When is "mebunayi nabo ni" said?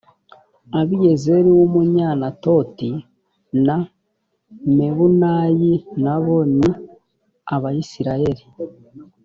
4.75-6.69